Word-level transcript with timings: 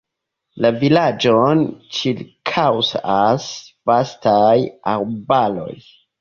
La 0.65 0.69
vilaĝon 0.83 1.61
ĉirkaŭas 1.97 3.45
vastaj 3.91 4.57
arbaroj. 4.95 5.71